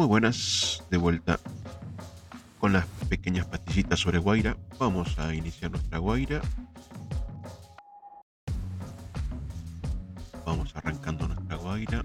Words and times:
Muy 0.00 0.06
buenas, 0.06 0.82
de 0.88 0.96
vuelta 0.96 1.38
con 2.58 2.72
las 2.72 2.86
pequeñas 3.10 3.44
pastillitas 3.44 4.00
sobre 4.00 4.16
Guaira. 4.16 4.56
Vamos 4.78 5.18
a 5.18 5.34
iniciar 5.34 5.72
nuestra 5.72 5.98
Guaira. 5.98 6.40
Vamos 10.46 10.74
arrancando 10.74 11.28
nuestra 11.28 11.54
Guaira. 11.56 12.02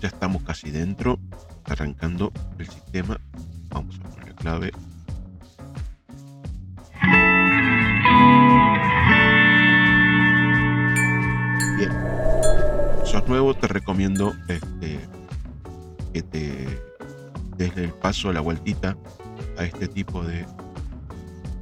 Ya 0.00 0.08
estamos 0.08 0.42
casi 0.44 0.70
dentro, 0.70 1.18
arrancando 1.66 2.32
el 2.58 2.66
sistema. 2.66 3.20
Vamos 3.68 4.00
a 4.00 4.08
poner 4.08 4.28
la 4.28 4.34
clave 4.34 4.72
nuevo, 13.28 13.54
te 13.54 13.68
recomiendo 13.68 14.34
este, 14.48 14.98
que 16.12 16.22
te 16.22 16.82
des 17.56 17.76
el 17.76 17.92
paso, 17.92 18.32
la 18.32 18.40
vueltita 18.40 18.96
a 19.58 19.64
este 19.64 19.88
tipo 19.88 20.22
de 20.22 20.46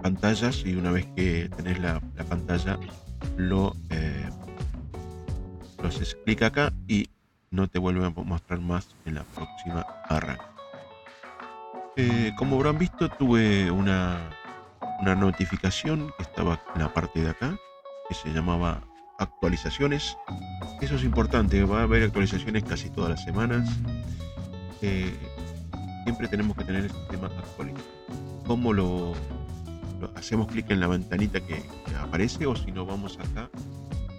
pantallas 0.03 0.63
y 0.65 0.77
una 0.77 0.93
vez 0.93 1.07
que 1.17 1.51
tenés 1.57 1.81
la, 1.81 2.01
la 2.15 2.25
pantalla 2.25 2.79
lo, 3.37 3.75
eh, 3.91 4.29
lo 5.83 5.89
haces 5.89 6.17
clic 6.25 6.43
acá 6.43 6.73
y 6.87 7.09
no 7.51 7.69
te 7.69 7.79
vuelve 7.79 8.07
a 8.07 8.11
mostrar 8.11 8.61
más 8.61 8.95
en 9.05 9.17
la 9.17 9.25
próxima 9.25 9.85
arranque. 10.09 10.45
Eh, 11.97 12.33
como 12.37 12.57
habrán 12.57 12.79
visto, 12.79 13.09
tuve 13.09 13.71
una, 13.71 14.31
una 15.01 15.15
notificación 15.15 16.13
que 16.17 16.23
estaba 16.23 16.61
en 16.75 16.83
la 16.83 16.93
parte 16.93 17.23
de 17.23 17.31
acá, 17.31 17.57
que 18.09 18.15
se 18.15 18.29
llamaba 18.29 18.83
actualizaciones. 19.19 20.17
Eso 20.81 20.97
es 20.97 21.05
importante, 21.05 21.65
va 21.65 21.81
a 21.81 21.83
haber 21.85 22.03
actualizaciones 22.05 22.65
casi 22.65 22.91
todas 22.91 23.11
las 23.11 23.25
semanas. 23.25 23.69
Eh, 24.83 25.13
siempre 26.05 26.29
tenemos 26.29 26.57
que 26.57 26.65
tener 26.65 26.85
el 26.85 26.91
sistema 26.91 27.27
actualizado. 27.27 27.85
¿Cómo 28.47 28.73
lo, 28.73 29.15
hacemos 30.15 30.47
clic 30.49 30.71
en 30.71 30.81
la 30.81 30.87
ventanita 30.87 31.41
que, 31.41 31.65
aparece 32.01 32.47
o 32.47 32.55
si 32.55 32.71
no 32.71 32.87
vamos 32.87 33.19
acá 33.19 33.51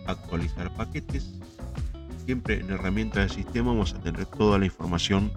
actualizar 0.07 0.73
paquetes? 0.75 1.33
Siempre 2.25 2.59
en 2.59 2.71
herramienta 2.71 3.21
del 3.21 3.29
sistema 3.29 3.71
vamos 3.71 3.93
a 3.93 3.99
tener 3.99 4.25
toda 4.25 4.57
la 4.57 4.65
información 4.65 5.31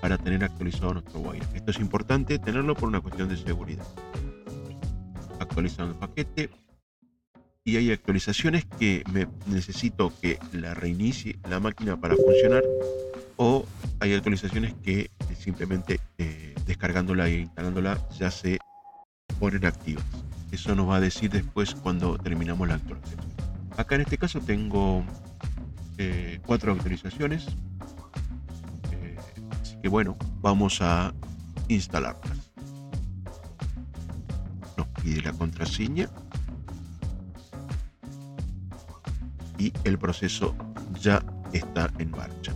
para 0.00 0.18
tener 0.18 0.44
actualizado 0.44 0.92
nuestro 0.94 1.20
wire. 1.20 1.44
Esto 1.54 1.72
es 1.72 1.80
importante 1.80 2.38
tenerlo 2.38 2.76
por 2.76 2.88
una 2.88 3.00
cuestión 3.00 3.28
de 3.28 3.36
seguridad. 3.36 3.86
Actualizando 5.40 5.94
el 5.94 5.98
paquete, 5.98 6.50
y 7.66 7.76
hay 7.76 7.90
actualizaciones 7.90 8.64
que 8.78 9.02
necesito 9.46 10.12
que 10.22 10.38
la 10.52 10.72
reinicie 10.72 11.36
la 11.50 11.58
máquina 11.58 12.00
para 12.00 12.14
funcionar 12.14 12.62
o 13.36 13.66
hay 13.98 14.14
actualizaciones 14.14 14.72
que 14.84 15.10
simplemente 15.36 15.98
eh, 16.16 16.54
descargándola 16.64 17.26
e 17.28 17.40
instalándola 17.40 17.98
ya 18.16 18.30
se 18.30 18.58
ponen 19.40 19.66
activas. 19.66 20.04
Eso 20.52 20.76
nos 20.76 20.88
va 20.88 20.96
a 20.96 21.00
decir 21.00 21.28
después 21.28 21.74
cuando 21.74 22.16
terminamos 22.16 22.68
la 22.68 22.74
actualización. 22.74 23.26
Acá 23.76 23.96
en 23.96 24.02
este 24.02 24.16
caso 24.16 24.40
tengo 24.40 25.04
eh, 25.98 26.38
cuatro 26.46 26.72
actualizaciones. 26.72 27.48
Eh, 28.92 29.16
así 29.60 29.76
que 29.82 29.88
bueno, 29.88 30.16
vamos 30.40 30.80
a 30.82 31.12
instalarlas. 31.66 32.48
Nos 34.76 34.86
pide 35.02 35.20
la 35.22 35.32
contraseña. 35.32 36.08
Y 39.58 39.72
el 39.84 39.98
proceso 39.98 40.54
ya 41.00 41.22
está 41.52 41.90
en 41.98 42.10
marcha. 42.10 42.52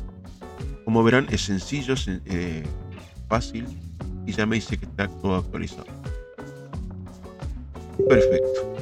Como 0.84 1.02
verán 1.02 1.26
es 1.30 1.42
sencillo, 1.42 1.94
eh, 2.26 2.64
fácil 3.28 3.66
y 4.26 4.32
ya 4.32 4.47
me 4.47 4.56
dice 4.56 4.76
que 4.76 4.86
está 4.86 5.08
todo 5.08 5.36
actualizado. 5.36 5.86
Perfecto. 8.08 8.75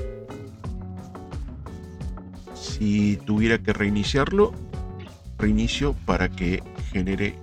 Si 2.55 3.17
tuviera 3.19 3.59
que 3.59 3.73
reiniciarlo, 3.73 4.53
reinicio 5.39 5.95
para 6.07 6.29
que 6.29 6.63
genere 6.93 7.35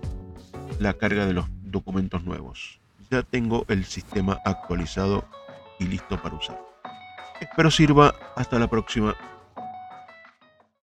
la 0.79 0.93
carga 0.93 1.25
de 1.25 1.33
los 1.33 1.45
documentos 1.63 2.23
nuevos. 2.23 2.79
Ya 3.11 3.23
tengo 3.23 3.65
el 3.67 3.85
sistema 3.85 4.39
actualizado 4.45 5.25
y 5.79 5.85
listo 5.85 6.21
para 6.21 6.35
usar. 6.35 6.59
Espero 7.39 7.69
sirva. 7.69 8.15
Hasta 8.35 8.59
la 8.59 8.67
próxima. 8.67 9.15